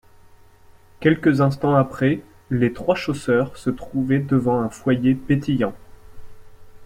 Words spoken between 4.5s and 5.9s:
un foyer pétillant